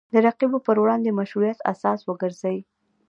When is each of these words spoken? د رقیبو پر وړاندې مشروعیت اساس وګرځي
د 0.13 0.15
رقیبو 0.27 0.57
پر 0.67 0.77
وړاندې 0.83 1.17
مشروعیت 1.19 1.59
اساس 1.73 1.99
وګرځي 2.03 2.57